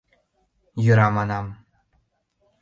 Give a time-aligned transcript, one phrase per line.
[0.83, 1.45] —Йӧра,— манам.